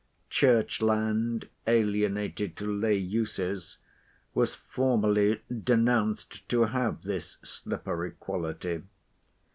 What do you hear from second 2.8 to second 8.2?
uses, was formerly denounced to have this slippery